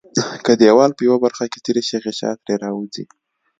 که 0.45 0.51
دیوال 0.61 0.91
په 0.97 1.01
یوه 1.07 1.17
برخه 1.25 1.45
کې 1.51 1.59
څیري 1.65 1.83
شي 1.87 1.97
غشا 2.05 2.31
ترې 2.43 2.55
راوځي. 2.63 3.05